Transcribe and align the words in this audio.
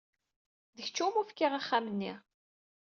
D 0.75 0.77
kečč 0.85 0.97
iwumi 1.05 1.23
fkiɣ 1.29 1.51
axxam-nni. 1.59 2.13